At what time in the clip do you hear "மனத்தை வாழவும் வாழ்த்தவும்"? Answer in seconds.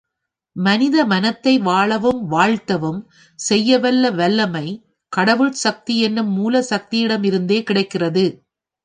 1.05-3.01